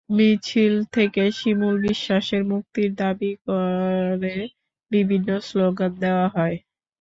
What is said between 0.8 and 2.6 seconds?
থেকে শিমুল বিশ্বাসের